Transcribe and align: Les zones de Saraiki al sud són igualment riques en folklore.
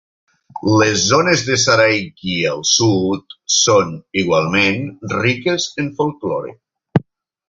Les 0.83 1.01
zones 1.07 1.41
de 1.49 1.57
Saraiki 1.63 2.37
al 2.51 2.63
sud 2.69 3.35
són 3.57 3.91
igualment 4.23 4.81
riques 5.17 5.69
en 5.85 5.91
folklore. 6.01 6.57